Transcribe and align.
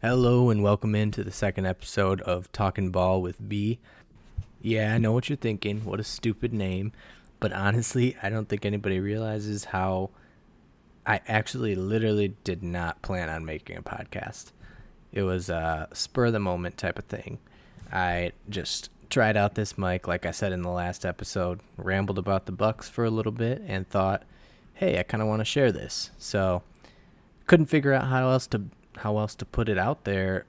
Hello 0.00 0.48
and 0.48 0.62
welcome 0.62 0.94
into 0.94 1.24
the 1.24 1.32
second 1.32 1.66
episode 1.66 2.20
of 2.20 2.52
Talking 2.52 2.92
Ball 2.92 3.20
with 3.20 3.48
B. 3.48 3.80
Yeah, 4.62 4.94
I 4.94 4.98
know 4.98 5.10
what 5.10 5.28
you're 5.28 5.34
thinking. 5.34 5.84
What 5.84 5.98
a 5.98 6.04
stupid 6.04 6.52
name. 6.52 6.92
But 7.40 7.52
honestly, 7.52 8.16
I 8.22 8.30
don't 8.30 8.48
think 8.48 8.64
anybody 8.64 9.00
realizes 9.00 9.64
how 9.64 10.10
I 11.04 11.20
actually 11.26 11.74
literally 11.74 12.36
did 12.44 12.62
not 12.62 13.02
plan 13.02 13.28
on 13.28 13.44
making 13.44 13.76
a 13.76 13.82
podcast. 13.82 14.52
It 15.10 15.22
was 15.22 15.48
a 15.48 15.88
spur 15.92 16.26
of 16.26 16.32
the 16.32 16.38
moment 16.38 16.76
type 16.76 17.00
of 17.00 17.06
thing. 17.06 17.40
I 17.92 18.30
just 18.48 18.90
tried 19.10 19.36
out 19.36 19.56
this 19.56 19.76
mic, 19.76 20.06
like 20.06 20.24
I 20.24 20.30
said 20.30 20.52
in 20.52 20.62
the 20.62 20.70
last 20.70 21.04
episode, 21.04 21.58
rambled 21.76 22.20
about 22.20 22.46
the 22.46 22.52
Bucks 22.52 22.88
for 22.88 23.04
a 23.04 23.10
little 23.10 23.32
bit, 23.32 23.64
and 23.66 23.88
thought, 23.88 24.22
hey, 24.74 25.00
I 25.00 25.02
kind 25.02 25.24
of 25.24 25.28
want 25.28 25.40
to 25.40 25.44
share 25.44 25.72
this. 25.72 26.12
So 26.18 26.62
couldn't 27.48 27.66
figure 27.66 27.92
out 27.92 28.06
how 28.06 28.30
else 28.30 28.46
to 28.46 28.62
how 28.98 29.18
else 29.18 29.34
to 29.36 29.44
put 29.44 29.68
it 29.68 29.78
out 29.78 30.04
there 30.04 30.46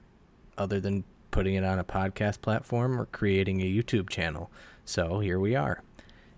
other 0.58 0.80
than 0.80 1.04
putting 1.30 1.54
it 1.54 1.64
on 1.64 1.78
a 1.78 1.84
podcast 1.84 2.40
platform 2.40 3.00
or 3.00 3.06
creating 3.06 3.60
a 3.60 3.64
YouTube 3.64 4.08
channel. 4.08 4.50
So 4.84 5.20
here 5.20 5.38
we 5.38 5.54
are. 5.54 5.82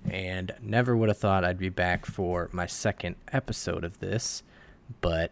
And 0.09 0.53
never 0.61 0.97
would 0.97 1.09
have 1.09 1.19
thought 1.19 1.45
I'd 1.45 1.59
be 1.59 1.69
back 1.69 2.06
for 2.06 2.48
my 2.53 2.67
second 2.67 3.17
episode 3.33 3.84
of 3.84 4.01
this, 4.01 4.43
but 5.01 5.30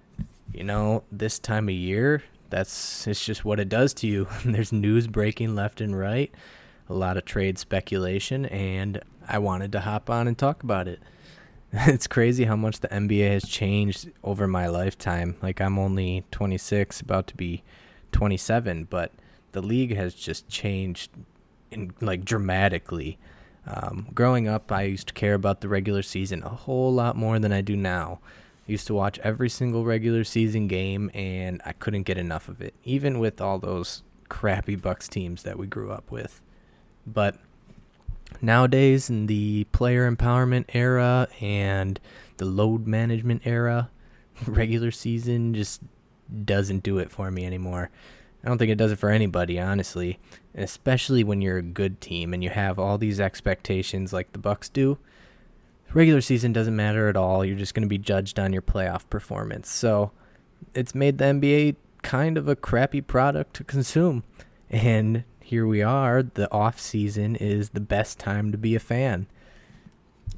you 0.52 0.64
know, 0.64 1.04
this 1.10 1.38
time 1.38 1.68
of 1.68 1.74
year, 1.74 2.22
that's 2.50 3.06
it's 3.06 3.24
just 3.24 3.44
what 3.44 3.60
it 3.60 3.68
does 3.68 3.94
to 3.94 4.06
you. 4.06 4.26
There's 4.44 4.72
news 4.72 5.06
breaking 5.06 5.54
left 5.54 5.80
and 5.80 5.96
right, 5.96 6.32
a 6.88 6.94
lot 6.94 7.16
of 7.16 7.24
trade 7.24 7.58
speculation, 7.58 8.46
and 8.46 9.00
I 9.28 9.38
wanted 9.38 9.72
to 9.72 9.80
hop 9.80 10.10
on 10.10 10.26
and 10.26 10.36
talk 10.36 10.62
about 10.62 10.88
it. 10.88 11.00
it's 11.86 12.08
crazy 12.08 12.44
how 12.44 12.56
much 12.56 12.80
the 12.80 12.88
NBA 12.88 13.30
has 13.30 13.44
changed 13.44 14.10
over 14.24 14.48
my 14.48 14.66
lifetime. 14.66 15.36
Like 15.40 15.60
I'm 15.60 15.78
only 15.78 16.24
26, 16.32 17.00
about 17.00 17.28
to 17.28 17.36
be 17.36 17.62
27, 18.10 18.84
but 18.90 19.12
the 19.52 19.62
league 19.62 19.94
has 19.94 20.14
just 20.14 20.48
changed 20.48 21.10
in 21.70 21.92
like 22.00 22.24
dramatically. 22.24 23.18
Um, 23.66 24.08
growing 24.12 24.48
up, 24.48 24.72
I 24.72 24.82
used 24.82 25.08
to 25.08 25.14
care 25.14 25.34
about 25.34 25.60
the 25.60 25.68
regular 25.68 26.02
season 26.02 26.42
a 26.42 26.48
whole 26.48 26.92
lot 26.92 27.16
more 27.16 27.38
than 27.38 27.52
I 27.52 27.60
do 27.60 27.76
now. 27.76 28.18
I 28.68 28.72
used 28.72 28.88
to 28.88 28.94
watch 28.94 29.20
every 29.20 29.48
single 29.48 29.84
regular 29.84 30.24
season 30.24 30.66
game, 30.66 31.08
and 31.14 31.62
I 31.64 31.72
couldn't 31.72 32.02
get 32.02 32.18
enough 32.18 32.48
of 32.48 32.60
it, 32.60 32.74
even 32.82 33.20
with 33.20 33.40
all 33.40 33.60
those 33.60 34.02
crappy 34.28 34.74
Bucks 34.74 35.06
teams 35.06 35.44
that 35.44 35.58
we 35.58 35.68
grew 35.68 35.92
up 35.92 36.10
with. 36.10 36.40
But 37.06 37.36
nowadays 38.42 39.10
in 39.10 39.26
the 39.26 39.64
player 39.72 40.10
empowerment 40.10 40.64
era 40.72 41.28
and 41.40 42.00
the 42.36 42.44
load 42.44 42.86
management 42.86 43.42
era, 43.44 43.90
regular 44.46 44.90
season 44.90 45.54
just 45.54 45.82
doesn't 46.44 46.82
do 46.82 46.98
it 46.98 47.10
for 47.10 47.30
me 47.30 47.44
anymore. 47.44 47.90
I 48.42 48.48
don't 48.48 48.58
think 48.58 48.70
it 48.70 48.78
does 48.78 48.92
it 48.92 48.98
for 48.98 49.10
anybody, 49.10 49.60
honestly, 49.60 50.18
especially 50.54 51.22
when 51.22 51.42
you're 51.42 51.58
a 51.58 51.62
good 51.62 52.00
team 52.00 52.32
and 52.32 52.42
you 52.42 52.50
have 52.50 52.78
all 52.78 52.96
these 52.96 53.20
expectations 53.20 54.12
like 54.12 54.32
the 54.32 54.38
Bucks 54.38 54.68
do. 54.68 54.98
Regular 55.92 56.20
season 56.20 56.52
doesn't 56.52 56.76
matter 56.76 57.08
at 57.08 57.16
all. 57.16 57.44
You're 57.44 57.58
just 57.58 57.74
going 57.74 57.82
to 57.82 57.88
be 57.88 57.98
judged 57.98 58.38
on 58.38 58.52
your 58.52 58.62
playoff 58.62 59.08
performance. 59.10 59.68
So, 59.68 60.12
it's 60.74 60.94
made 60.94 61.18
the 61.18 61.24
NBA 61.24 61.76
kind 62.02 62.38
of 62.38 62.48
a 62.48 62.56
crappy 62.56 63.00
product 63.00 63.54
to 63.54 63.64
consume. 63.64 64.24
And 64.72 65.24
here 65.42 65.66
we 65.66 65.82
are. 65.82 66.22
The 66.22 66.50
off 66.52 66.78
season 66.78 67.36
is 67.36 67.70
the 67.70 67.80
best 67.80 68.18
time 68.18 68.52
to 68.52 68.58
be 68.58 68.74
a 68.74 68.80
fan, 68.80 69.26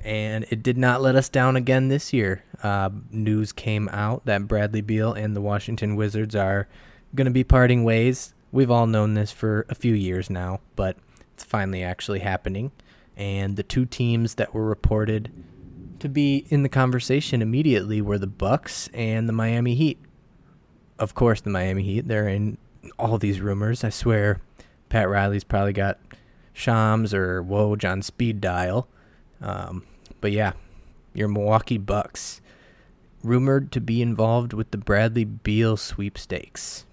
and 0.05 0.45
it 0.51 0.63
did 0.63 0.79
not 0.79 1.03
let 1.03 1.17
us 1.17 1.29
down 1.29 1.57
again 1.57 1.89
this 1.89 2.13
year. 2.13 2.45
Uh, 2.63 2.91
news 3.11 3.53
came 3.53 3.89
out 3.91 4.25
that 4.25 4.49
Bradley 4.49 4.81
Beal 4.81 5.13
and 5.13 5.35
the 5.35 5.41
Washington 5.41 5.97
Wizards 5.97 6.35
are 6.35 6.69
going 7.15 7.27
to 7.27 7.31
be 7.31 7.45
parting 7.45 7.85
ways. 7.85 8.35
We've 8.53 8.71
all 8.71 8.87
known 8.87 9.15
this 9.15 9.33
for 9.33 9.67
a 9.69 9.75
few 9.75 9.95
years 9.95 10.31
now, 10.31 10.61
but 10.77 10.97
it's 11.35 11.45
finally 11.45 11.83
actually 11.83 12.21
happening. 12.21 12.71
And 13.17 13.57
the 13.57 13.63
two 13.63 13.85
teams 13.85 14.35
that 14.37 14.55
were 14.55 14.65
reported 14.65 15.31
to 16.01 16.09
be 16.09 16.47
in 16.49 16.63
the 16.63 16.69
conversation 16.69 17.43
immediately 17.43 18.01
were 18.01 18.19
the 18.19 18.27
Bucks 18.27 18.89
and 18.93 19.29
the 19.29 19.33
Miami 19.33 19.75
Heat. 19.75 19.99
Of 20.99 21.15
course, 21.15 21.41
the 21.41 21.51
Miami 21.51 21.83
Heat. 21.83 22.09
They're 22.09 22.29
in 22.29 22.59
all 22.99 23.19
these 23.19 23.41
rumors. 23.41 23.85
I 23.85 23.91
swear 23.91 24.41
Pat 24.93 25.09
Riley's 25.09 25.43
probably 25.43 25.73
got 25.73 25.99
Shams 26.53 27.15
or 27.15 27.43
Woj 27.43 27.91
on 27.91 28.03
speed 28.03 28.43
dial. 28.43 28.89
Um, 29.41 29.87
but 30.21 30.33
yeah, 30.33 30.53
your 31.15 31.29
Milwaukee 31.29 31.79
Bucks 31.79 32.43
rumored 33.25 33.73
to 33.73 33.81
be 33.81 34.03
involved 34.03 34.53
with 34.53 34.71
the 34.71 34.77
Bradley 34.77 35.25
Beal 35.25 35.79
sweepstakes. 35.79 36.85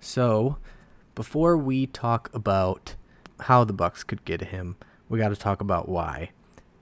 So, 0.00 0.56
before 1.14 1.56
we 1.56 1.86
talk 1.86 2.28
about 2.34 2.96
how 3.42 3.62
the 3.62 3.72
Bucks 3.72 4.02
could 4.02 4.24
get 4.24 4.40
him, 4.40 4.74
we 5.08 5.20
got 5.20 5.28
to 5.28 5.36
talk 5.36 5.60
about 5.60 5.88
why. 5.88 6.30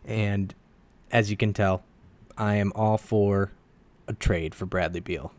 And 0.06 0.54
as 1.12 1.30
you 1.30 1.36
can 1.36 1.52
tell, 1.52 1.82
I 2.38 2.54
am 2.54 2.72
all 2.74 2.96
for 2.96 3.52
a 4.08 4.14
trade 4.14 4.54
for 4.54 4.64
Bradley 4.64 5.00
Beal. 5.00 5.34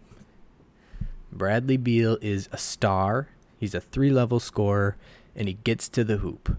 Bradley 1.32 1.78
Beal 1.78 2.20
is 2.22 2.48
a 2.52 2.60
star 2.60 3.30
He's 3.62 3.76
a 3.76 3.80
three-level 3.80 4.40
scorer 4.40 4.98
and 5.36 5.48
he 5.48 5.54
gets 5.54 5.88
to 5.90 6.04
the 6.04 6.18
hoop. 6.18 6.58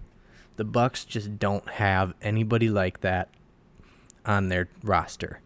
The 0.55 0.63
Bucks 0.63 1.03
just 1.03 1.37
don't 1.37 1.67
have 1.71 2.13
anybody 2.21 2.69
like 2.69 3.01
that 3.01 3.27
on 4.25 4.47
their 4.47 4.69
roster. 4.81 5.41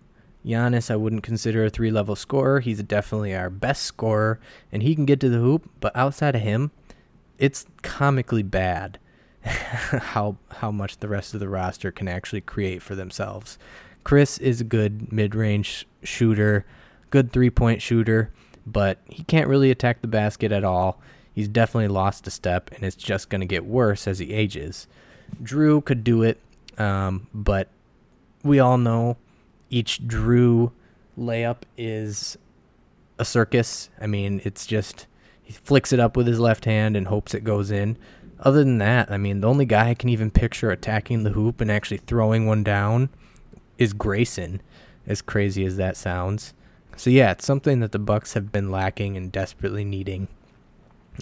Giannis, 0.46 0.92
I 0.92 0.98
wouldn't 0.98 1.24
consider 1.24 1.66
a 1.66 1.72
three-level 1.72 2.16
scorer. 2.16 2.60
He's 2.60 2.84
definitely 2.84 3.36
our 3.36 3.50
best 3.50 3.82
scorer 3.82 4.40
and 4.72 4.84
he 4.84 4.94
can 4.94 5.06
get 5.06 5.20
to 5.22 5.30
the 5.30 5.40
hoop, 5.40 5.68
but 5.80 5.96
outside 5.96 6.36
of 6.36 6.44
him, 6.44 6.70
it's 7.40 7.66
comically 7.82 8.44
bad 8.44 9.00
how 9.44 10.38
how 10.58 10.70
much 10.70 10.98
the 10.98 11.08
rest 11.08 11.34
of 11.34 11.40
the 11.40 11.50
roster 11.50 11.92
can 11.92 12.08
actually 12.08 12.42
create 12.42 12.84
for 12.84 12.94
themselves. 12.94 13.58
Khris 14.04 14.38
is 14.38 14.62
a 14.62 14.64
good 14.64 15.12
mid-range 15.12 15.88
shooter, 16.04 16.68
good 17.10 17.32
three-point 17.32 17.82
shooter, 17.82 18.32
but 18.68 19.00
he 19.08 19.24
can't 19.24 19.48
really 19.48 19.72
attack 19.72 20.02
the 20.02 20.08
basket 20.08 20.52
at 20.52 20.64
all 20.64 21.02
he's 21.38 21.48
definitely 21.48 21.88
lost 21.88 22.26
a 22.26 22.32
step, 22.32 22.72
and 22.74 22.84
it's 22.84 22.96
just 22.96 23.30
going 23.30 23.42
to 23.42 23.46
get 23.46 23.64
worse 23.64 24.08
as 24.08 24.18
he 24.18 24.34
ages. 24.34 24.88
Jrue 25.44 25.86
could 25.86 26.04
do 26.04 26.24
it, 26.24 26.40
um, 26.80 27.28
but 27.32 27.68
we 28.42 28.60
all 28.60 28.80
know 28.80 29.18
each 29.70 30.02
Jrue 30.08 30.72
layup 31.16 31.58
is 31.78 32.40
a 33.20 33.24
circus. 33.24 33.92
I 34.02 34.08
mean, 34.08 34.42
it's 34.46 34.66
just 34.66 35.06
he 35.44 35.54
flicks 35.54 35.94
it 35.94 36.00
up 36.00 36.18
with 36.18 36.26
his 36.26 36.40
left 36.40 36.66
hand 36.66 36.98
and 36.98 37.08
hopes 37.08 37.36
it 37.36 37.44
goes 37.44 37.70
in. 37.70 38.00
Other 38.40 38.64
than 38.64 38.80
that, 38.80 39.12
I 39.12 39.18
mean, 39.18 39.42
the 39.42 39.48
only 39.48 39.66
guy 39.66 39.90
I 39.90 39.94
can 39.94 40.10
even 40.10 40.32
picture 40.32 40.72
attacking 40.72 41.22
the 41.22 41.34
hoop 41.34 41.62
and 41.62 41.70
actually 41.70 41.98
throwing 41.98 42.48
one 42.48 42.64
down 42.64 43.10
is 43.78 43.94
Grayson, 43.94 44.60
as 45.06 45.22
crazy 45.22 45.66
as 45.66 45.78
that 45.78 45.98
sounds. 45.98 46.56
So 46.96 47.12
yeah, 47.12 47.30
it's 47.34 47.46
something 47.46 47.80
that 47.82 47.92
the 47.92 48.00
Bucks 48.00 48.34
have 48.34 48.52
been 48.52 48.72
lacking 48.72 49.16
and 49.16 49.32
desperately 49.32 49.86
needing. 49.86 50.30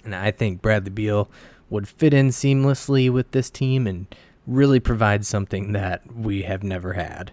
And 0.04 0.14
I 0.14 0.30
think 0.30 0.62
Bradley 0.62 0.90
Beal 0.90 1.28
would 1.68 1.88
fit 1.88 2.14
in 2.14 2.28
seamlessly 2.28 3.10
with 3.10 3.30
this 3.32 3.50
team 3.50 3.86
and 3.86 4.06
really 4.46 4.80
provide 4.80 5.26
something 5.26 5.72
that 5.72 6.14
we 6.14 6.42
have 6.42 6.62
never 6.62 6.92
had. 6.92 7.32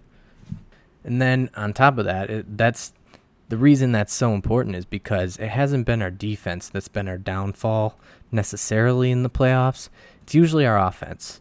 And 1.03 1.22
then 1.22 1.50
on 1.56 1.74
top 1.74 1.97
of 1.97 2.06
that, 2.06 2.29
it, 2.29 2.57
that's 2.57 2.94
the 3.50 3.57
reason 3.57 3.91
that's 3.91 4.13
so 4.13 4.34
important 4.34 4.75
is 4.75 4.85
because 4.85 5.38
it 5.38 5.50
hasn't 5.50 5.85
been 5.85 6.01
our 6.01 6.09
defense 6.09 6.69
that's 6.69 6.88
been 6.88 7.07
our 7.07 7.18
downfall 7.18 8.00
necessarily 8.31 9.12
in 9.12 9.24
the 9.24 9.30
playoffs. 9.30 9.90
It's 10.24 10.34
usually 10.34 10.66
our 10.66 10.80
offense. 10.80 11.40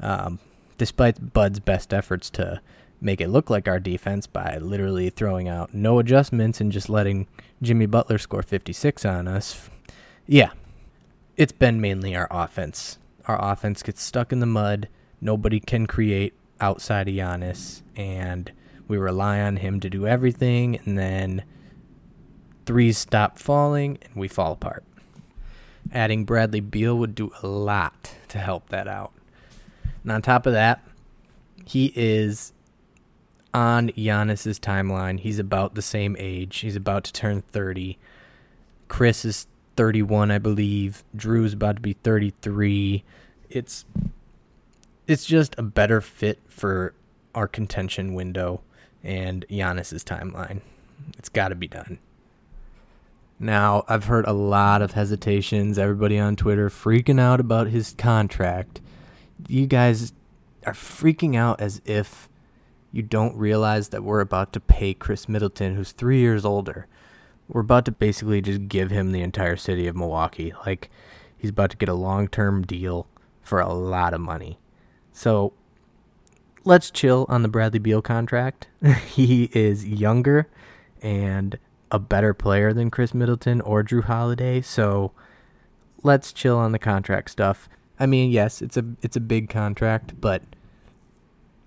Um, 0.00 0.38
despite 0.78 1.34
Bud's 1.34 1.60
best 1.60 1.92
efforts 1.92 2.30
to 2.30 2.62
make 3.02 3.20
it 3.20 3.28
look 3.28 3.50
like 3.50 3.68
our 3.68 3.80
defense 3.80 4.26
by 4.26 4.56
literally 4.58 5.10
throwing 5.10 5.48
out 5.48 5.74
no 5.74 5.98
adjustments 5.98 6.60
and 6.60 6.72
just 6.72 6.88
letting 6.88 7.26
Jimmy 7.60 7.86
Butler 7.86 8.18
score 8.18 8.42
56 8.42 9.04
on 9.04 9.28
us. 9.28 9.68
Yeah, 10.32 10.52
it's 11.36 11.50
been 11.50 11.80
mainly 11.80 12.14
our 12.14 12.28
offense. 12.30 13.00
Our 13.26 13.50
offense 13.50 13.82
gets 13.82 14.00
stuck 14.00 14.30
in 14.30 14.38
the 14.38 14.46
mud. 14.46 14.88
Nobody 15.20 15.58
can 15.58 15.88
create 15.88 16.34
outside 16.60 17.08
of 17.08 17.14
Giannis, 17.14 17.82
and 17.96 18.52
we 18.86 18.96
rely 18.96 19.40
on 19.40 19.56
him 19.56 19.80
to 19.80 19.90
do 19.90 20.06
everything, 20.06 20.78
and 20.84 20.96
then 20.96 21.42
threes 22.64 22.96
stop 22.96 23.40
falling, 23.40 23.98
and 24.04 24.14
we 24.14 24.28
fall 24.28 24.52
apart. 24.52 24.84
Adding 25.92 26.26
Bradley 26.26 26.60
Beal 26.60 26.96
would 26.96 27.16
do 27.16 27.32
a 27.42 27.48
lot 27.48 28.14
to 28.28 28.38
help 28.38 28.68
that 28.68 28.86
out. 28.86 29.12
And 30.04 30.12
on 30.12 30.22
top 30.22 30.46
of 30.46 30.52
that, 30.52 30.80
he 31.64 31.92
is 31.96 32.52
on 33.52 33.88
Giannis's 33.88 34.60
timeline. 34.60 35.18
He's 35.18 35.40
about 35.40 35.74
the 35.74 35.82
same 35.82 36.14
age. 36.20 36.58
He's 36.58 36.76
about 36.76 37.02
to 37.02 37.12
turn 37.12 37.42
30. 37.42 37.98
Khris 38.86 39.24
is 39.24 39.48
31, 39.76 40.30
I 40.30 40.38
believe. 40.38 41.04
Jrue's 41.16 41.52
about 41.52 41.76
to 41.76 41.82
be 41.82 41.94
33. 41.94 43.04
It's 43.48 43.84
it's 45.06 45.24
just 45.24 45.54
a 45.58 45.62
better 45.62 46.00
fit 46.00 46.38
for 46.48 46.94
our 47.34 47.48
contention 47.48 48.14
window 48.14 48.60
and 49.02 49.44
Giannis's 49.50 50.04
timeline. 50.04 50.60
It's 51.18 51.28
got 51.28 51.48
to 51.48 51.54
be 51.54 51.66
done. 51.66 51.98
Now, 53.38 53.84
I've 53.88 54.04
heard 54.04 54.26
a 54.26 54.32
lot 54.32 54.82
of 54.82 54.92
hesitations, 54.92 55.78
everybody 55.78 56.18
on 56.18 56.36
Twitter 56.36 56.68
freaking 56.68 57.18
out 57.18 57.40
about 57.40 57.68
his 57.68 57.94
contract. 57.96 58.80
You 59.48 59.66
guys 59.66 60.12
are 60.66 60.74
freaking 60.74 61.36
out 61.36 61.60
as 61.60 61.80
if 61.86 62.28
you 62.92 63.02
don't 63.02 63.34
realize 63.36 63.88
that 63.88 64.04
we're 64.04 64.20
about 64.20 64.52
to 64.52 64.60
pay 64.60 64.92
Khris 64.92 65.28
Middleton, 65.28 65.74
who's 65.74 65.92
three 65.92 66.18
years 66.18 66.44
older. 66.44 66.86
We're 67.50 67.62
about 67.62 67.84
to 67.86 67.92
basically 67.92 68.40
just 68.40 68.68
give 68.68 68.90
him 68.90 69.10
the 69.10 69.22
entire 69.22 69.56
city 69.56 69.88
of 69.88 69.96
Milwaukee. 69.96 70.52
Like, 70.64 70.88
he's 71.36 71.50
about 71.50 71.70
to 71.70 71.76
get 71.76 71.88
a 71.88 71.94
long 71.94 72.28
term 72.28 72.62
deal 72.62 73.08
for 73.42 73.60
a 73.60 73.72
lot 73.72 74.14
of 74.14 74.20
money. 74.20 74.58
So, 75.12 75.52
let's 76.64 76.90
chill 76.90 77.26
on 77.28 77.42
the 77.42 77.48
Bradley 77.48 77.80
Beal 77.80 78.02
contract. 78.02 78.68
he 79.08 79.50
is 79.52 79.84
younger 79.84 80.48
and 81.02 81.58
a 81.90 81.98
better 81.98 82.32
player 82.32 82.72
than 82.72 82.90
Khris 82.90 83.14
Middleton 83.14 83.60
or 83.62 83.82
Jrue 83.82 84.04
Holiday, 84.04 84.60
so 84.60 85.10
let's 86.04 86.32
chill 86.32 86.56
on 86.56 86.70
the 86.72 86.78
contract 86.78 87.30
stuff. 87.30 87.68
I 87.98 88.06
mean, 88.06 88.30
yes, 88.30 88.62
it's 88.62 88.76
a 88.76 88.84
it's 89.02 89.16
a 89.16 89.20
big 89.20 89.48
contract, 89.48 90.20
but 90.20 90.42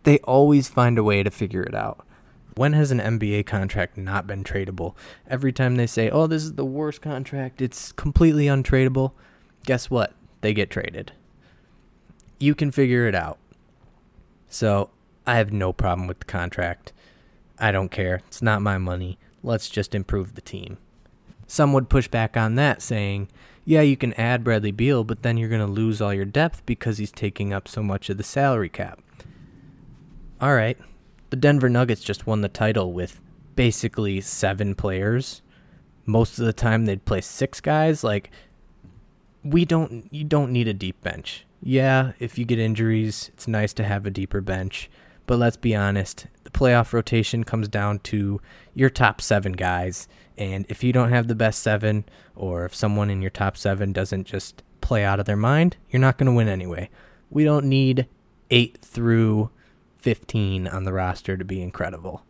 they 0.03 0.19
always 0.19 0.67
find 0.67 0.97
a 0.97 1.03
way 1.03 1.23
to 1.23 1.29
figure 1.29 1.63
it 1.63 1.75
out. 1.75 2.05
When 2.55 2.73
has 2.73 2.91
an 2.91 2.99
NBA 2.99 3.45
contract 3.45 3.97
not 3.97 4.27
been 4.27 4.43
tradable? 4.43 4.95
Every 5.27 5.51
time 5.51 5.75
they 5.75 5.87
say, 5.87 6.09
"Oh, 6.09 6.27
this 6.27 6.43
is 6.43 6.53
the 6.53 6.65
worst 6.65 7.01
contract. 7.01 7.61
It's 7.61 7.91
completely 7.91 8.45
untradeable." 8.45 9.13
Guess 9.65 9.89
what? 9.89 10.13
They 10.41 10.53
get 10.53 10.69
traded. 10.69 11.13
You 12.39 12.53
can 12.53 12.71
figure 12.71 13.07
it 13.07 13.15
out. 13.15 13.39
So, 14.49 14.89
I 15.25 15.35
have 15.37 15.51
no 15.51 15.73
problem 15.73 16.07
with 16.07 16.19
the 16.19 16.25
contract. 16.25 16.91
I 17.57 17.71
don't 17.71 17.89
care. 17.89 18.21
It's 18.27 18.41
not 18.41 18.61
my 18.61 18.77
money. 18.77 19.17
Let's 19.41 19.69
just 19.69 19.95
improve 19.95 20.35
the 20.35 20.41
team. 20.41 20.77
Some 21.47 21.73
would 21.73 21.89
push 21.89 22.07
back 22.07 22.35
on 22.35 22.55
that, 22.55 22.81
saying, 22.81 23.29
yeah, 23.65 23.81
you 23.81 23.95
can 23.95 24.13
add 24.13 24.43
Bradley 24.43 24.71
Beal, 24.71 25.03
but 25.03 25.23
then 25.23 25.37
you're 25.37 25.49
going 25.49 25.65
to 25.65 25.67
lose 25.67 26.01
all 26.01 26.13
your 26.13 26.25
depth 26.25 26.65
because 26.65 26.97
he's 26.97 27.11
taking 27.11 27.53
up 27.53 27.67
so 27.67 27.81
much 27.81 28.09
of 28.09 28.17
the 28.17 28.23
salary 28.23 28.69
cap. 28.69 29.01
All 30.41 30.53
right. 30.53 30.77
The 31.33 31.37
Denver 31.37 31.67
Nuggets 31.67 32.03
just 32.03 32.27
won 32.27 32.41
the 32.41 32.47
title 32.47 32.93
with 32.93 33.19
basically 33.55 34.21
seven 34.21 34.75
players. 34.75 35.41
Most 36.05 36.37
of 36.37 36.45
the 36.45 36.53
time 36.53 36.85
they'd 36.85 37.05
play 37.05 37.21
six 37.21 37.59
guys. 37.59 38.03
Like, 38.03 38.29
we 39.43 39.65
don't, 39.65 40.07
you 40.13 40.25
don't 40.25 40.51
need 40.51 40.67
a 40.67 40.75
deep 40.75 41.01
bench. 41.01 41.47
Yeah, 41.59 42.11
if 42.19 42.37
you 42.37 42.45
get 42.45 42.59
injuries, 42.59 43.31
it's 43.33 43.47
nice 43.47 43.73
to 43.73 43.83
have 43.83 44.05
a 44.05 44.11
deeper 44.11 44.41
bench. 44.41 44.91
But 45.25 45.39
let's 45.39 45.57
be 45.57 45.75
honest, 45.75 46.27
the 46.43 46.51
playoff 46.51 46.93
rotation 46.93 47.43
comes 47.43 47.67
down 47.67 47.97
to 48.01 48.39
your 48.75 48.91
top 48.91 49.19
seven 49.19 49.53
guys. 49.53 50.07
And 50.37 50.67
if 50.69 50.83
you 50.83 50.93
don't 50.93 51.09
have 51.09 51.27
the 51.27 51.33
best 51.33 51.63
seven, 51.63 52.05
or 52.35 52.63
if 52.63 52.75
someone 52.75 53.09
in 53.09 53.23
your 53.23 53.31
top 53.31 53.57
seven 53.57 53.91
doesn't 53.91 54.25
just 54.25 54.61
play 54.81 55.03
out 55.03 55.19
of 55.19 55.25
their 55.25 55.35
mind, 55.35 55.77
you're 55.89 55.99
not 55.99 56.19
going 56.19 56.27
to 56.27 56.37
win 56.37 56.47
anyway. 56.47 56.91
We 57.31 57.43
don't 57.43 57.65
need 57.65 58.05
eight 58.51 58.77
through 58.83 59.49
15 60.03 60.67
on 60.67 60.83
the 60.83 60.91
roster 60.91 61.37
to 61.37 61.45
be 61.45 61.61
incredible. 61.61 62.23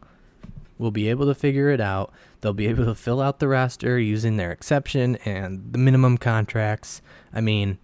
We'll 0.78 0.92
be 0.92 1.10
able 1.10 1.26
to 1.26 1.34
figure 1.34 1.70
it 1.70 1.82
out. 1.82 2.14
They'll 2.42 2.54
be 2.54 2.68
able 2.68 2.86
to 2.86 2.94
fill 2.94 3.20
out 3.20 3.40
the 3.40 3.48
roster 3.48 3.98
using 3.98 4.38
their 4.38 4.52
exception 4.52 5.16
and 5.26 5.74
the 5.74 5.80
minimum 5.80 6.20
contracts. 6.20 7.02
I 7.34 7.42
mean, 7.42 7.80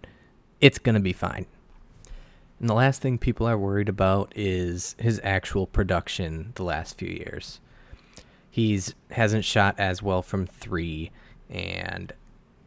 it's 0.60 0.78
going 0.78 0.94
to 0.94 1.00
be 1.00 1.12
fine. 1.12 1.46
And 2.60 2.68
the 2.68 2.74
last 2.74 3.02
thing 3.02 3.18
people 3.18 3.48
are 3.48 3.58
worried 3.58 3.88
about 3.88 4.32
is 4.36 4.94
his 4.98 5.20
actual 5.24 5.66
production 5.66 6.52
the 6.54 6.62
last 6.62 6.96
few 6.96 7.08
years. 7.08 7.58
He's 8.48 8.94
hasn't 9.10 9.44
shot 9.44 9.74
as 9.76 10.02
well 10.02 10.22
from 10.22 10.46
3 10.46 11.10
and 11.48 12.12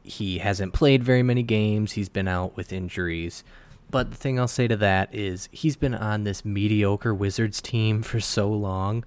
he 0.03 0.39
hasn't 0.39 0.73
played 0.73 1.05
very 1.05 1.23
many 1.23 1.43
games. 1.43 1.93
He's 1.93 2.09
been 2.09 2.27
out 2.27 2.57
with 2.57 2.73
injuries. 2.73 3.45
But 3.93 4.09
the 4.09 4.17
thing 4.17 4.39
I'll 4.39 4.47
say 4.47 4.67
to 4.67 4.75
that 4.77 5.13
is 5.13 5.49
he's 5.51 5.75
been 5.75 5.93
on 5.93 6.23
this 6.23 6.43
mediocre 6.43 7.13
Wizards 7.13 7.61
team 7.61 8.01
for 8.01 8.19
so 8.19 8.49
long. 8.49 9.05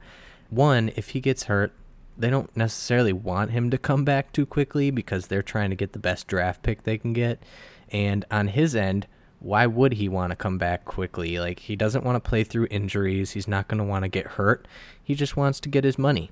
One, 0.49 0.93
if 0.95 1.09
he 1.09 1.19
gets 1.19 1.43
hurt, 1.43 1.73
they 2.17 2.31
don't 2.31 2.57
necessarily 2.57 3.13
want 3.13 3.51
him 3.51 3.69
to 3.71 3.79
come 3.79 4.05
back 4.05 4.31
too 4.31 4.47
quickly 4.47 4.93
because 4.93 5.27
they're 5.27 5.43
trying 5.43 5.71
to 5.71 5.77
get 5.77 5.93
the 5.93 5.99
best 5.99 6.29
draft 6.29 6.63
pick 6.63 6.85
they 6.85 6.99
can 6.99 7.13
get. 7.13 7.43
And 7.91 8.25
on 8.31 8.47
his 8.47 8.77
end, 8.77 9.09
why 9.41 9.67
would 9.67 9.95
he 9.95 10.09
want 10.09 10.31
to 10.31 10.37
come 10.37 10.57
back 10.57 10.85
quickly? 10.85 11.41
Like 11.41 11.59
he 11.59 11.75
doesn't 11.75 12.05
want 12.05 12.23
to 12.23 12.29
play 12.29 12.45
through 12.45 12.69
injuries. 12.71 13.33
He's 13.33 13.49
not 13.49 13.67
going 13.67 13.79
to 13.79 13.85
want 13.85 14.05
to 14.05 14.09
get 14.09 14.29
hurt. 14.29 14.69
He 15.03 15.17
just 15.17 15.37
wants 15.37 15.59
to 15.59 15.69
get 15.69 15.83
his 15.83 15.99
money. 15.99 16.31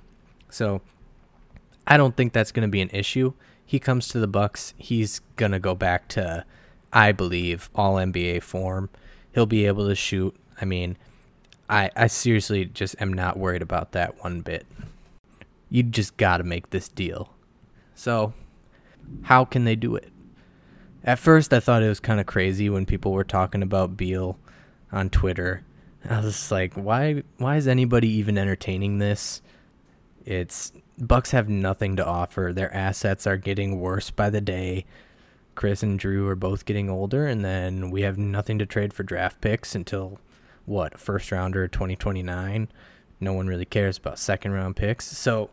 So 0.48 0.80
I 1.88 1.96
don't 1.96 2.16
think 2.16 2.32
that's 2.32 2.52
going 2.52 2.68
to 2.68 2.70
be 2.70 2.82
an 2.82 2.90
issue. 2.90 3.32
He 3.66 3.80
comes 3.80 4.06
to 4.08 4.20
the 4.20 4.28
Bucks, 4.28 4.74
he's 4.78 5.22
going 5.34 5.50
to 5.50 5.58
go 5.58 5.74
back 5.74 6.06
to 6.10 6.44
I 6.94 7.11
believe 7.12 7.69
all 7.75 7.96
NBA 7.96 8.43
form. 8.43 8.88
He'll 9.35 9.46
be 9.46 9.67
able 9.67 9.88
to 9.88 9.96
shoot. 9.96 10.35
I 10.61 10.64
mean, 10.64 10.96
I 11.69 11.91
I 11.96 12.06
seriously 12.06 12.64
just 12.67 12.94
am 13.00 13.12
not 13.12 13.37
worried 13.37 13.62
about 13.62 13.93
that 13.93 14.23
one 14.23 14.41
bit. 14.41 14.64
You 15.69 15.82
just 15.82 16.17
got 16.17 16.38
to 16.38 16.44
make 16.44 16.70
this 16.70 16.88
deal. 16.88 17.35
So, 17.96 18.32
how 19.23 19.44
can 19.44 19.64
they 19.64 19.75
do 19.75 19.96
it? 19.96 20.11
At 21.02 21.19
first, 21.19 21.52
I 21.52 21.61
thought 21.61 21.82
it 21.82 21.88
was 21.88 22.00
kind 22.00 22.20
of 22.20 22.26
crazy 22.26 22.70
when 22.70 22.87
people 22.87 23.12
were 23.12 23.25
talking 23.25 23.62
about 23.62 23.97
Beal 23.97 24.38
on 24.93 25.11
Twitter. 25.11 25.64
I 26.08 26.20
was 26.20 26.50
like, 26.52 26.75
why? 26.75 27.25
Why 27.38 27.56
is 27.56 27.67
anybody 27.67 28.08
even 28.08 28.38
entertaining 28.38 28.99
this? 28.99 29.43
It's 30.25 30.73
Bucks 30.99 31.32
have 31.32 31.49
nothing 31.49 31.97
to 31.97 32.06
offer. 32.06 32.52
Their 32.55 32.73
assets 32.73 33.26
are 33.26 33.37
getting 33.37 33.81
worse 33.81 34.11
by 34.11 34.31
the 34.31 34.40
day. 34.40 34.87
Khris 35.54 35.82
and 35.82 35.98
Jrue 35.98 36.28
are 36.28 36.36
both 36.36 36.64
getting 36.64 36.90
older, 36.90 37.26
and 37.26 37.44
then 37.44 37.90
we 37.90 38.02
have 38.02 38.18
nothing 38.18 38.58
to 38.58 38.66
trade 38.66 38.92
for 38.92 39.02
draft 39.02 39.40
picks 39.40 39.74
until 39.74 40.18
what 40.66 40.98
first 40.98 41.30
rounder 41.30 41.68
2029. 41.68 42.68
No 43.20 43.32
one 43.32 43.46
really 43.46 43.64
cares 43.64 43.98
about 43.98 44.18
second 44.18 44.52
round 44.52 44.76
picks. 44.76 45.06
So 45.06 45.50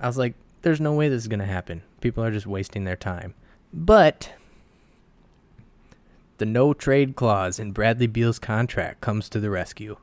I 0.00 0.06
was 0.06 0.18
like, 0.18 0.34
there's 0.62 0.80
no 0.80 0.92
way 0.92 1.08
this 1.08 1.22
is 1.22 1.28
gonna 1.28 1.46
happen. 1.46 1.82
People 2.00 2.24
are 2.24 2.30
just 2.30 2.46
wasting 2.46 2.84
their 2.84 2.96
time. 2.96 3.34
But 3.72 4.32
the 6.38 6.46
no 6.46 6.74
trade 6.74 7.16
clause 7.16 7.58
in 7.58 7.72
Bradley 7.72 8.06
Beal's 8.06 8.38
contract 8.38 9.00
comes 9.00 9.28
to 9.30 9.40
the 9.40 9.50
rescue. 9.50 9.96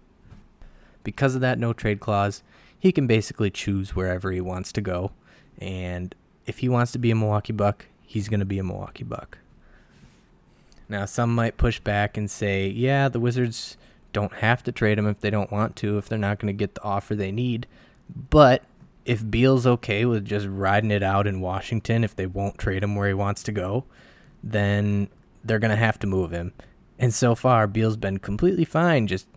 Because 1.03 1.35
of 1.35 1.41
that 1.41 1.59
no 1.59 1.73
trade 1.73 1.99
clause, 1.99 2.43
he 2.79 2.91
can 2.91 3.07
basically 3.07 3.51
choose 3.51 3.95
wherever 3.95 4.31
he 4.31 4.41
wants 4.41 4.71
to 4.73 4.81
go. 4.81 5.11
And 5.59 6.15
if 6.45 6.59
he 6.59 6.69
wants 6.69 6.91
to 6.93 6.99
be 6.99 7.11
a 7.11 7.15
Milwaukee 7.15 7.53
Buck, 7.53 7.85
he's 8.05 8.29
going 8.29 8.39
to 8.39 8.45
be 8.45 8.59
a 8.59 8.63
Milwaukee 8.63 9.03
Buck. 9.03 9.39
Now, 10.89 11.05
some 11.05 11.33
might 11.33 11.57
push 11.57 11.79
back 11.79 12.17
and 12.17 12.29
say, 12.29 12.67
yeah, 12.67 13.09
the 13.09 13.19
Wizards 13.19 13.77
don't 14.11 14.33
have 14.35 14.63
to 14.63 14.71
trade 14.71 14.99
him 14.99 15.07
if 15.07 15.19
they 15.19 15.29
don't 15.29 15.51
want 15.51 15.75
to, 15.77 15.97
if 15.97 16.07
they're 16.07 16.19
not 16.19 16.39
going 16.39 16.53
to 16.53 16.57
get 16.57 16.75
the 16.75 16.83
offer 16.83 17.15
they 17.15 17.31
need. 17.31 17.65
But 18.29 18.63
if 19.05 19.29
Beal's 19.29 19.65
okay 19.65 20.05
with 20.05 20.25
just 20.25 20.45
riding 20.47 20.91
it 20.91 21.03
out 21.03 21.27
in 21.27 21.41
Washington 21.41 22.03
if 22.03 22.15
they 22.15 22.25
won't 22.25 22.57
trade 22.57 22.83
him 22.83 22.95
where 22.95 23.07
he 23.07 23.13
wants 23.13 23.43
to 23.43 23.51
go, 23.51 23.85
then 24.43 25.09
they're 25.43 25.59
going 25.59 25.71
to 25.71 25.77
have 25.77 25.99
to 25.99 26.07
move 26.07 26.31
him. 26.31 26.53
And 26.99 27.13
so 27.13 27.35
far, 27.35 27.67
Beal's 27.67 27.97
been 27.97 28.19
completely 28.19 28.65
fine 28.65 29.07
just 29.07 29.27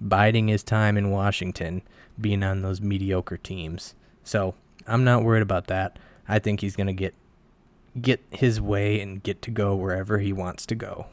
biding 0.00 0.48
his 0.48 0.62
time 0.62 0.96
in 0.96 1.10
Washington, 1.10 1.82
being 2.20 2.42
on 2.42 2.62
those 2.62 2.80
mediocre 2.80 3.36
teams. 3.36 3.94
So 4.24 4.54
I'm 4.86 5.04
not 5.04 5.24
worried 5.24 5.42
about 5.42 5.66
that. 5.66 5.98
I 6.28 6.38
think 6.38 6.60
he's 6.60 6.76
going 6.76 6.86
to 6.86 6.92
get 6.92 7.14
get 8.00 8.20
his 8.30 8.60
way 8.60 9.00
and 9.00 9.22
get 9.22 9.42
to 9.42 9.50
go 9.50 9.74
wherever 9.74 10.18
he 10.18 10.32
wants 10.32 10.66
to 10.66 10.74
go. 10.74 11.06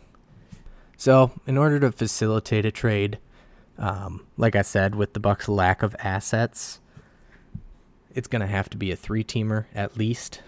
So, 0.98 1.32
in 1.46 1.58
order 1.58 1.80
to 1.80 1.92
facilitate 1.92 2.66
a 2.66 2.72
trade, 2.72 3.20
um, 3.78 4.26
like 4.36 4.56
I 4.56 4.64
said, 4.64 4.96
with 4.96 5.14
the 5.14 5.20
Bucks' 5.20 5.48
lack 5.48 5.84
of 5.84 5.96
assets, 6.00 6.80
it's 8.14 8.28
going 8.28 8.42
to 8.42 8.48
have 8.48 8.70
to 8.72 8.78
be 8.78 8.92
a 8.92 8.96
three-teamer 8.96 9.66
at 9.76 9.96
least, 9.96 10.42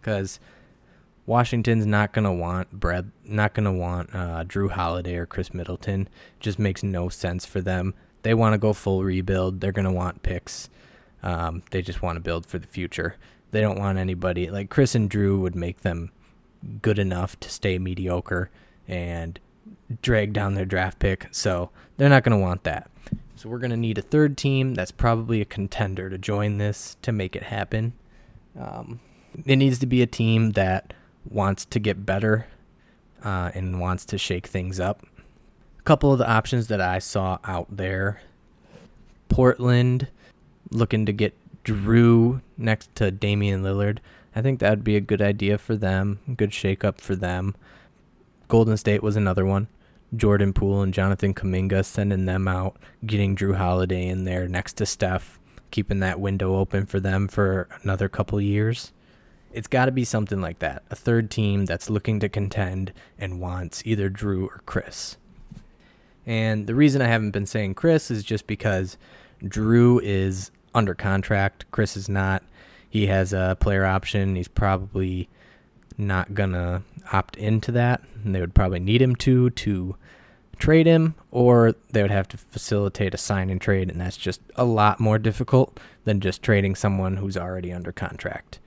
because 0.00 0.40
Washington's 1.26 1.84
not 1.86 2.12
going 2.12 2.24
to 2.24 2.32
want 2.32 2.72
Brad, 2.72 3.10
not 3.24 3.52
going 3.52 3.66
to 3.66 3.72
want 3.72 4.14
uh, 4.14 4.44
Jrue 4.44 4.70
Holiday 4.70 5.16
or 5.16 5.26
Khris 5.26 5.52
Middleton. 5.52 6.08
Just 6.40 6.58
makes 6.58 6.82
no 6.82 7.08
sense 7.08 7.44
for 7.44 7.60
them. 7.60 7.94
They 8.22 8.34
want 8.34 8.54
to 8.54 8.58
go 8.58 8.72
full 8.72 9.04
rebuild. 9.04 9.60
They're 9.60 9.70
going 9.70 9.84
to 9.84 9.92
want 9.92 10.22
picks. 10.22 10.70
Um, 11.22 11.62
they 11.70 11.82
just 11.82 12.02
want 12.02 12.16
to 12.16 12.20
build 12.20 12.46
for 12.46 12.58
the 12.58 12.66
future. 12.66 13.16
They 13.50 13.60
don't 13.60 13.78
want 13.78 13.98
anybody 13.98 14.50
like 14.50 14.70
Khris 14.70 14.94
and 14.94 15.10
Jrue 15.10 15.40
would 15.40 15.56
make 15.56 15.80
them 15.80 16.10
good 16.82 16.98
enough 16.98 17.38
to 17.40 17.50
stay 17.50 17.78
mediocre 17.78 18.50
and 18.86 19.38
drag 20.02 20.32
down 20.32 20.54
their 20.54 20.64
draft 20.64 20.98
pick. 20.98 21.28
So 21.30 21.70
they're 21.96 22.08
not 22.08 22.22
going 22.22 22.38
to 22.38 22.42
want 22.42 22.64
that. 22.64 22.90
So 23.36 23.48
we're 23.48 23.58
going 23.58 23.70
to 23.70 23.76
need 23.76 23.98
a 23.98 24.02
third 24.02 24.36
team 24.36 24.74
that's 24.74 24.90
probably 24.90 25.40
a 25.40 25.46
contender 25.46 26.10
to 26.10 26.18
join 26.18 26.58
this 26.58 26.96
to 27.02 27.12
make 27.12 27.34
it 27.34 27.44
happen. 27.44 27.94
Um, 28.58 29.00
it 29.46 29.56
needs 29.56 29.78
to 29.78 29.86
be 29.86 30.02
a 30.02 30.06
team 30.06 30.52
that 30.52 30.92
wants 31.28 31.64
to 31.64 31.78
get 31.78 32.04
better 32.04 32.46
uh, 33.24 33.50
and 33.54 33.80
wants 33.80 34.04
to 34.06 34.18
shake 34.18 34.46
things 34.46 34.78
up. 34.78 35.06
A 35.78 35.82
couple 35.82 36.12
of 36.12 36.18
the 36.18 36.28
options 36.28 36.66
that 36.66 36.80
I 36.80 36.98
saw 36.98 37.38
out 37.44 37.74
there 37.74 38.20
Portland 39.28 40.08
looking 40.70 41.06
to 41.06 41.12
get 41.12 41.34
Jrue 41.64 42.40
next 42.56 42.94
to 42.96 43.10
Damian 43.10 43.62
Lillard. 43.62 43.98
I 44.34 44.42
think 44.42 44.60
that 44.60 44.70
would 44.70 44.84
be 44.84 44.96
a 44.96 45.00
good 45.00 45.20
idea 45.20 45.58
for 45.58 45.76
them, 45.76 46.20
good 46.36 46.50
shakeup 46.50 46.98
for 47.00 47.16
them. 47.16 47.54
Golden 48.48 48.76
State 48.76 49.02
was 49.02 49.16
another 49.16 49.44
one. 49.44 49.68
Jordan 50.16 50.52
Poole 50.52 50.82
and 50.82 50.94
Jonathan 50.94 51.34
Kuminga 51.34 51.84
sending 51.84 52.26
them 52.26 52.48
out, 52.48 52.76
getting 53.06 53.36
Jrue 53.36 53.56
Holiday 53.56 54.08
in 54.08 54.24
there 54.24 54.48
next 54.48 54.74
to 54.74 54.86
Steph, 54.86 55.38
keeping 55.70 56.00
that 56.00 56.20
window 56.20 56.56
open 56.56 56.86
for 56.86 56.98
them 56.98 57.28
for 57.28 57.68
another 57.82 58.08
couple 58.08 58.40
years. 58.40 58.92
It's 59.52 59.68
got 59.68 59.86
to 59.86 59.92
be 59.92 60.04
something 60.04 60.40
like 60.40 60.60
that. 60.60 60.82
A 60.90 60.96
third 60.96 61.30
team 61.30 61.64
that's 61.64 61.90
looking 61.90 62.20
to 62.20 62.28
contend 62.28 62.92
and 63.18 63.40
wants 63.40 63.82
either 63.84 64.10
Jrue 64.10 64.46
or 64.46 64.62
Khris. 64.66 65.16
And 66.26 66.66
the 66.66 66.74
reason 66.74 67.02
I 67.02 67.06
haven't 67.06 67.32
been 67.32 67.46
saying 67.46 67.74
Khris 67.74 68.10
is 68.10 68.22
just 68.22 68.46
because 68.46 68.96
Jrue 69.42 70.00
is 70.02 70.50
under 70.74 70.94
contract. 70.94 71.64
Khris 71.70 71.96
is 71.96 72.08
not. 72.08 72.42
He 72.88 73.06
has 73.06 73.32
a 73.32 73.56
player 73.60 73.84
option. 73.84 74.36
He's 74.36 74.48
probably 74.48 75.28
not 75.96 76.34
to 76.34 76.82
opt 77.12 77.36
into 77.36 77.72
that. 77.72 78.02
And 78.24 78.34
they 78.34 78.40
would 78.40 78.54
probably 78.54 78.80
need 78.80 79.00
him 79.02 79.14
to 79.16 79.50
to 79.50 79.96
trade 80.58 80.86
him, 80.86 81.14
or 81.30 81.74
they 81.90 82.02
would 82.02 82.10
have 82.10 82.28
to 82.28 82.36
facilitate 82.36 83.14
a 83.14 83.16
sign 83.18 83.48
and 83.50 83.60
trade, 83.60 83.90
and 83.90 84.00
that's 84.00 84.16
just 84.16 84.40
a 84.56 84.64
lot 84.64 85.00
more 85.00 85.18
difficult 85.18 85.80
than 86.04 86.20
just 86.20 86.42
trading 86.42 86.74
someone 86.74 87.16
who's 87.16 87.36
already 87.36 87.72
under 87.72 87.90
contract. 87.90 88.58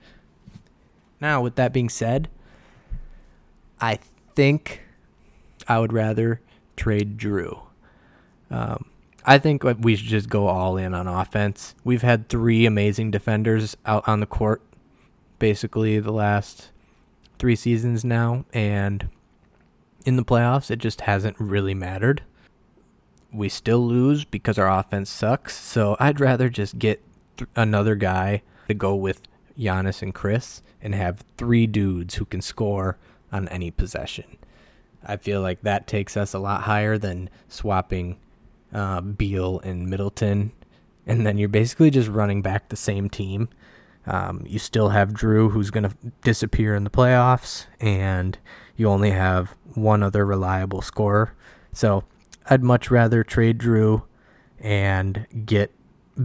Now, 1.20 1.40
with 1.40 1.54
that 1.54 1.72
being 1.72 1.88
said, 1.88 2.28
I 3.80 3.98
think 4.34 4.82
I 5.68 5.78
would 5.78 5.92
rather 5.92 6.40
trade 6.76 7.16
Jrue. 7.16 7.60
Um, 8.50 8.86
I 9.24 9.38
think 9.38 9.64
we 9.64 9.96
should 9.96 10.08
just 10.08 10.28
go 10.28 10.48
all 10.48 10.76
in 10.76 10.92
on 10.94 11.06
offense. 11.06 11.74
We've 11.82 12.02
had 12.02 12.28
three 12.28 12.66
amazing 12.66 13.10
defenders 13.10 13.76
out 13.86 14.06
on 14.06 14.20
the 14.20 14.26
court 14.26 14.62
basically 15.38 15.98
the 15.98 16.12
last 16.12 16.70
three 17.38 17.56
seasons 17.56 18.04
now, 18.04 18.44
and 18.52 19.08
in 20.06 20.16
the 20.16 20.24
playoffs, 20.24 20.70
it 20.70 20.78
just 20.78 21.02
hasn't 21.02 21.38
really 21.38 21.74
mattered. 21.74 22.22
We 23.32 23.48
still 23.48 23.86
lose 23.86 24.24
because 24.24 24.58
our 24.58 24.70
offense 24.70 25.10
sucks, 25.10 25.54
so 25.54 25.96
I'd 25.98 26.20
rather 26.20 26.48
just 26.48 26.78
get 26.78 27.02
th- 27.36 27.50
another 27.56 27.94
guy 27.94 28.42
to 28.68 28.74
go 28.74 28.94
with 28.94 29.22
Giannis 29.58 30.02
and 30.02 30.14
Khris 30.14 30.62
and 30.80 30.94
have 30.94 31.24
three 31.36 31.66
dudes 31.66 32.14
who 32.14 32.24
can 32.24 32.40
score 32.40 32.96
on 33.32 33.48
any 33.48 33.70
possession. 33.70 34.38
I 35.04 35.16
feel 35.16 35.40
like 35.42 35.62
that 35.62 35.86
takes 35.86 36.16
us 36.16 36.32
a 36.32 36.38
lot 36.38 36.62
higher 36.62 36.96
than 36.96 37.28
swapping 37.48 38.16
uh, 38.74 39.00
Beal 39.00 39.60
and 39.60 39.88
Middleton, 39.88 40.52
and 41.06 41.26
then 41.26 41.38
you're 41.38 41.48
basically 41.48 41.90
just 41.90 42.08
running 42.08 42.42
back 42.42 42.68
the 42.68 42.76
same 42.76 43.08
team. 43.08 43.48
Um, 44.06 44.44
you 44.46 44.58
still 44.58 44.90
have 44.90 45.10
Jrue, 45.10 45.52
who's 45.52 45.70
going 45.70 45.88
to 45.88 45.96
disappear 46.22 46.74
in 46.74 46.84
the 46.84 46.90
playoffs, 46.90 47.66
and 47.80 48.36
you 48.76 48.88
only 48.88 49.12
have 49.12 49.54
one 49.74 50.02
other 50.02 50.26
reliable 50.26 50.82
scorer. 50.82 51.32
So 51.72 52.04
I'd 52.50 52.62
much 52.62 52.90
rather 52.90 53.24
trade 53.24 53.58
Jrue 53.58 54.02
and 54.58 55.26
get 55.46 55.72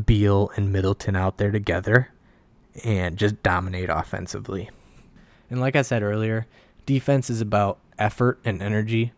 Beal 0.06 0.52
and 0.56 0.72
Middleton 0.74 1.16
out 1.16 1.38
there 1.38 1.52
together 1.52 2.10
and 2.84 3.18
just 3.18 3.42
dominate 3.44 3.90
offensively. 3.90 4.70
And 5.50 5.60
like 5.60 5.76
I 5.76 5.82
said 5.82 6.04
earlier, 6.04 6.48
defense 6.86 7.30
is 7.30 7.42
about 7.42 7.80
effort 7.98 8.40
and 8.44 8.62
energy. 8.62 9.14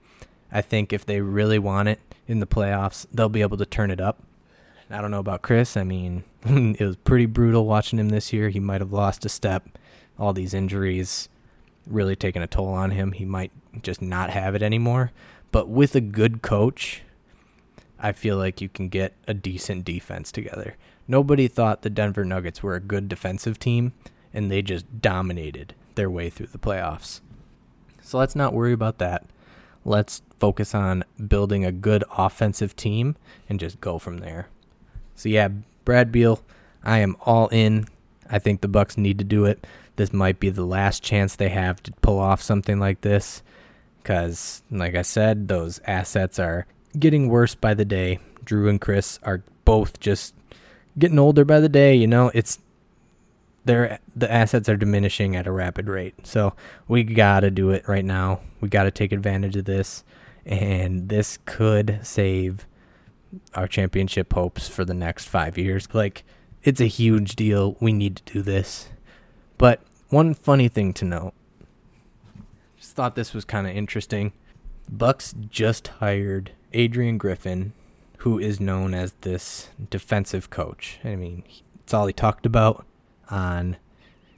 I 0.51 0.61
think 0.61 0.93
if 0.93 1.05
they 1.05 1.21
really 1.21 1.59
want 1.59 1.89
it 1.89 1.99
in 2.31 2.39
the 2.39 2.47
playoffs, 2.47 3.05
they'll 3.13 3.27
be 3.27 3.41
able 3.41 3.57
to 3.57 3.65
turn 3.65 3.91
it 3.91 3.99
up. 3.99 4.23
I 4.89 5.01
don't 5.01 5.11
know 5.11 5.19
about 5.19 5.41
Khris. 5.41 5.75
I 5.75 5.83
mean, 5.83 6.23
it 6.45 6.85
was 6.85 6.95
pretty 6.95 7.25
brutal 7.25 7.65
watching 7.65 7.99
him 7.99 8.09
this 8.09 8.31
year. 8.31 8.49
He 8.49 8.59
might 8.59 8.79
have 8.79 8.93
lost 8.93 9.25
a 9.25 9.29
step. 9.29 9.77
All 10.17 10.31
these 10.31 10.53
injuries 10.53 11.27
really 11.85 12.15
taking 12.15 12.41
a 12.41 12.47
toll 12.47 12.69
on 12.69 12.91
him. 12.91 13.11
He 13.11 13.25
might 13.25 13.51
just 13.81 14.01
not 14.01 14.29
have 14.29 14.55
it 14.55 14.63
anymore. 14.63 15.11
But 15.51 15.67
with 15.67 15.93
a 15.93 16.01
good 16.01 16.41
coach, 16.41 17.01
I 17.99 18.13
feel 18.13 18.37
like 18.37 18.61
you 18.61 18.69
can 18.69 18.87
get 18.87 19.13
a 19.27 19.33
decent 19.33 19.83
defense 19.83 20.31
together. 20.31 20.75
Nobody 21.07 21.49
thought 21.49 21.81
the 21.81 21.89
Denver 21.89 22.23
Nuggets 22.23 22.63
were 22.63 22.75
a 22.75 22.79
good 22.79 23.09
defensive 23.09 23.59
team, 23.59 23.91
and 24.33 24.49
they 24.49 24.61
just 24.61 25.01
dominated 25.01 25.75
their 25.95 26.09
way 26.09 26.29
through 26.29 26.47
the 26.47 26.57
playoffs. 26.57 27.19
So 28.01 28.17
let's 28.17 28.35
not 28.35 28.53
worry 28.53 28.71
about 28.71 28.99
that. 28.99 29.25
Let's 29.83 30.21
focus 30.39 30.75
on 30.75 31.03
building 31.27 31.65
a 31.65 31.71
good 31.71 32.03
offensive 32.17 32.75
team 32.75 33.15
and 33.49 33.59
just 33.59 33.81
go 33.81 33.97
from 33.97 34.19
there. 34.19 34.47
So 35.15 35.29
yeah, 35.29 35.49
Brad 35.85 36.11
Beal, 36.11 36.41
I 36.83 36.99
am 36.99 37.15
all 37.21 37.47
in. 37.49 37.85
I 38.29 38.39
think 38.39 38.61
the 38.61 38.67
Bucks 38.67 38.97
need 38.97 39.17
to 39.19 39.23
do 39.23 39.45
it. 39.45 39.65
This 39.95 40.13
might 40.13 40.39
be 40.39 40.49
the 40.49 40.65
last 40.65 41.03
chance 41.03 41.35
they 41.35 41.49
have 41.49 41.83
to 41.83 41.91
pull 42.01 42.19
off 42.19 42.41
something 42.41 42.79
like 42.79 43.01
this 43.01 43.43
cuz 44.03 44.63
like 44.71 44.95
I 44.95 45.03
said, 45.03 45.47
those 45.47 45.79
assets 45.85 46.39
are 46.39 46.65
getting 46.97 47.27
worse 47.27 47.55
by 47.55 47.73
the 47.73 47.85
day. 47.85 48.19
Jrue 48.45 48.69
and 48.69 48.81
Khris 48.81 49.19
are 49.23 49.43
both 49.65 49.99
just 49.99 50.33
getting 50.97 51.19
older 51.19 51.45
by 51.45 51.59
the 51.59 51.69
day, 51.69 51.95
you 51.95 52.07
know. 52.07 52.31
It's 52.33 52.59
their 53.65 53.99
the 54.15 54.31
assets 54.31 54.67
are 54.69 54.77
diminishing 54.77 55.35
at 55.35 55.47
a 55.47 55.51
rapid 55.51 55.87
rate. 55.87 56.15
So 56.25 56.53
we 56.87 57.03
got 57.03 57.41
to 57.41 57.51
do 57.51 57.69
it 57.69 57.87
right 57.87 58.05
now. 58.05 58.41
We 58.59 58.69
got 58.69 58.83
to 58.83 58.91
take 58.91 59.11
advantage 59.11 59.55
of 59.55 59.65
this 59.65 60.03
and 60.45 61.09
this 61.09 61.37
could 61.45 61.99
save 62.01 62.65
our 63.53 63.67
championship 63.67 64.33
hopes 64.33 64.67
for 64.67 64.83
the 64.83 64.93
next 64.93 65.25
5 65.25 65.57
years. 65.57 65.87
Like 65.93 66.23
it's 66.63 66.81
a 66.81 66.85
huge 66.85 67.35
deal. 67.35 67.77
We 67.79 67.93
need 67.93 68.17
to 68.17 68.33
do 68.33 68.41
this. 68.41 68.89
But 69.57 69.81
one 70.09 70.33
funny 70.33 70.67
thing 70.67 70.93
to 70.93 71.05
note. 71.05 71.33
Just 72.77 72.95
thought 72.95 73.15
this 73.15 73.33
was 73.33 73.45
kind 73.45 73.67
of 73.67 73.75
interesting. 73.75 74.33
Bucks 74.89 75.35
just 75.49 75.87
hired 75.87 76.51
Adrian 76.73 77.17
Griffin, 77.17 77.73
who 78.17 78.39
is 78.39 78.59
known 78.59 78.93
as 78.93 79.13
this 79.21 79.69
defensive 79.89 80.49
coach. 80.49 80.99
I 81.03 81.15
mean, 81.15 81.43
it's 81.83 81.93
all 81.93 82.07
he 82.07 82.13
talked 82.13 82.45
about 82.45 82.85
on 83.31 83.77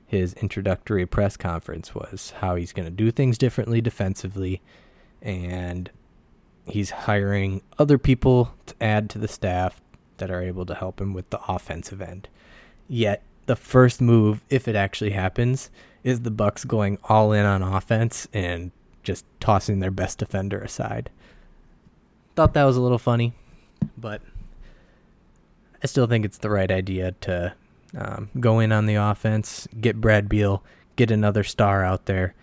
his 0.06 0.34
introductory 0.36 1.06
press 1.06 1.36
conference 1.36 1.96
was 1.96 2.34
how 2.38 2.56
he's 2.56 2.72
going 2.72 2.86
to 2.86 2.92
do 2.92 3.12
things 3.12 3.38
differently 3.38 3.82
defensively 3.82 4.62
and 5.22 5.90
he's 6.66 6.92
hiring 6.92 7.62
other 7.80 7.98
people 7.98 8.54
to 8.66 8.76
add 8.80 9.10
to 9.10 9.18
the 9.18 9.28
staff 9.28 9.82
that 10.18 10.30
are 10.30 10.42
able 10.42 10.66
to 10.66 10.76
help 10.76 11.02
him 11.02 11.14
with 11.14 11.30
the 11.32 11.40
offensive 11.48 12.02
end. 12.02 12.28
Yet 12.88 13.24
the 13.46 13.56
first 13.56 14.02
move, 14.02 14.44
if 14.50 14.68
it 14.68 14.76
actually 14.76 15.12
happens, 15.12 15.70
is 16.04 16.22
the 16.22 16.32
Bucks 16.32 16.64
going 16.64 16.98
all 17.06 17.32
in 17.32 17.46
on 17.46 17.62
offense 17.62 18.28
and 18.34 18.72
just 19.02 19.26
tossing 19.40 19.80
their 19.80 19.92
best 19.92 20.20
defender 20.20 20.60
aside. 20.60 21.10
Thought 22.36 22.54
that 22.54 22.64
was 22.64 22.78
a 22.78 22.82
little 22.82 23.00
funny, 23.00 23.34
but 23.98 24.22
I 25.84 25.88
still 25.88 26.08
think 26.08 26.24
it's 26.24 26.38
the 26.38 26.50
right 26.50 26.72
idea 26.72 27.14
to 27.22 27.54
um, 27.98 28.30
go 28.40 28.60
in 28.60 28.72
on 28.72 28.86
the 28.86 28.96
offense, 28.96 29.68
get 29.80 30.02
Brad 30.02 30.28
Beal, 30.28 30.64
get 30.96 31.12
another 31.12 31.44
star 31.44 31.84
out 31.84 32.06
there, 32.06 32.34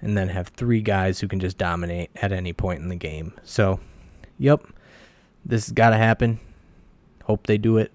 and 0.00 0.16
then 0.16 0.28
have 0.28 0.48
three 0.48 0.80
guys 0.80 1.20
who 1.20 1.28
can 1.28 1.40
just 1.40 1.58
dominate 1.58 2.10
at 2.16 2.32
any 2.32 2.52
point 2.52 2.80
in 2.80 2.88
the 2.88 2.96
game. 2.96 3.32
So, 3.44 3.80
yep, 4.38 4.64
this 5.44 5.66
has 5.66 5.72
got 5.72 5.90
to 5.90 5.96
happen. 5.96 6.40
Hope 7.24 7.46
they 7.46 7.58
do 7.58 7.76
it. 7.76 7.92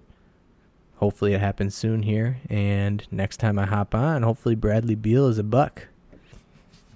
Hopefully, 0.96 1.34
it 1.34 1.40
happens 1.40 1.74
soon 1.74 2.02
here. 2.02 2.38
And 2.48 3.06
next 3.10 3.38
time 3.38 3.58
I 3.58 3.66
hop 3.66 3.94
on, 3.94 4.22
hopefully, 4.22 4.54
Bradley 4.54 4.94
Beal 4.94 5.26
is 5.28 5.38
a 5.38 5.42
buck. 5.42 5.88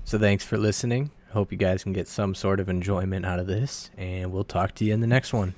So, 0.04 0.18
thanks 0.18 0.44
for 0.44 0.56
listening. 0.56 1.10
Hope 1.32 1.52
you 1.52 1.58
guys 1.58 1.84
can 1.84 1.92
get 1.92 2.08
some 2.08 2.34
sort 2.34 2.58
of 2.58 2.68
enjoyment 2.68 3.24
out 3.24 3.38
of 3.38 3.46
this, 3.46 3.90
and 3.96 4.32
we'll 4.32 4.44
talk 4.44 4.74
to 4.76 4.84
you 4.84 4.92
in 4.92 5.00
the 5.00 5.06
next 5.06 5.32
one. 5.32 5.54